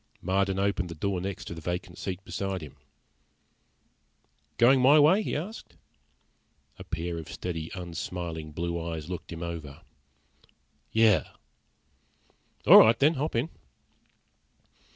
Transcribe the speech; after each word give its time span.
Marden 0.19 0.57
opened 0.57 0.89
the 0.89 0.95
door 0.95 1.21
next 1.21 1.45
to 1.45 1.53
the 1.53 1.61
vacant 1.61 1.95
seat 1.99 2.25
beside 2.25 2.63
him. 2.63 2.75
"Going 4.57 4.81
my 4.81 4.97
way?" 4.97 5.21
he 5.21 5.35
asked. 5.35 5.75
A 6.79 6.83
pair 6.83 7.19
of 7.19 7.31
steady, 7.31 7.69
unsmiling 7.75 8.51
blue 8.51 8.81
eyes 8.83 9.11
looked 9.11 9.31
him 9.31 9.43
over. 9.43 9.81
"Yeah." 10.91 11.29
"All 12.65 12.77
right, 12.79 12.97
then. 12.97 13.13
Hop 13.13 13.35
in." 13.35 13.49